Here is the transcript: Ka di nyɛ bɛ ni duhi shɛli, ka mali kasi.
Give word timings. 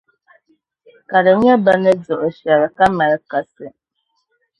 Ka 1.09 1.17
di 1.25 1.31
nyɛ 1.43 1.53
bɛ 1.63 1.71
ni 1.83 1.91
duhi 2.05 2.29
shɛli, 2.39 2.67
ka 2.77 2.85
mali 2.97 3.17
kasi. 3.31 3.67